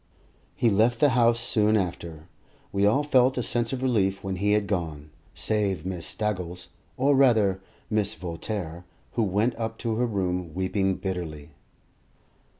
He 0.55 0.71
left 0.71 0.99
the 0.99 1.09
house 1.09 1.39
soon 1.39 1.77
after, 1.77 2.09
and 2.09 2.25
we 2.71 2.87
all 2.87 3.03
felt 3.03 3.37
a 3.37 3.43
sense 3.43 3.71
of 3.71 3.83
relief 3.83 4.23
when 4.23 4.37
he 4.37 4.53
had 4.53 4.65
gone, 4.65 5.11
save 5.35 5.85
Miss 5.85 6.07
Staggles, 6.07 6.69
or 6.97 7.15
rather 7.15 7.61
Mrs. 7.91 8.15
Voltaire, 8.17 8.83
who 9.11 9.21
went 9.21 9.55
up 9.59 9.77
to 9.77 9.97
her 9.97 10.07
room 10.07 10.55
weeping 10.55 10.95
bitterly. 10.95 11.51